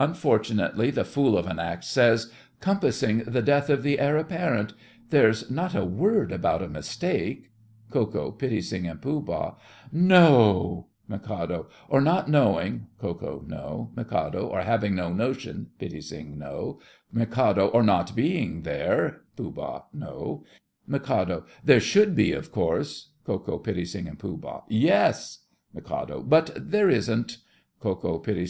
Unfortunately, 0.00 0.90
the 0.90 1.04
fool 1.04 1.38
of 1.38 1.46
an 1.46 1.60
Act 1.60 1.84
says 1.84 2.32
"compassing 2.58 3.18
the 3.18 3.40
death 3.40 3.70
of 3.70 3.84
the 3.84 4.00
Heir 4.00 4.16
Apparent." 4.16 4.72
There's 5.10 5.48
not 5.48 5.76
a 5.76 5.84
word 5.84 6.32
about 6.32 6.60
a 6.60 6.68
mistake—— 6.68 7.52
KO., 7.92 8.32
PITTI., 8.32 8.88
and 8.88 9.00
POOH. 9.00 9.56
No! 9.92 10.88
MIK. 11.06 11.30
Or 11.88 12.00
not 12.00 12.28
knowing—— 12.28 12.88
KO. 12.98 13.44
No! 13.46 13.92
MIK. 13.94 14.12
Or 14.34 14.60
having 14.62 14.96
no 14.96 15.12
notion—— 15.12 15.68
PITTI. 15.78 16.34
No! 16.36 16.80
MIK. 17.12 17.38
Or 17.56 17.84
not 17.84 18.16
being 18.16 18.62
there—— 18.62 19.20
POOH. 19.36 19.84
No! 19.92 20.42
MIK. 20.88 21.06
There 21.64 21.78
should 21.78 22.16
be, 22.16 22.32
of 22.32 22.50
course— 22.50 23.12
KO., 23.24 23.38
PITTI., 23.60 24.08
and 24.08 24.18
POOH. 24.18 24.64
Yes! 24.68 25.44
MIK. 25.72 25.86
But 26.28 26.50
there 26.56 26.90
isn't. 26.90 27.38
KO., 27.78 28.18
PITTI. 28.18 28.44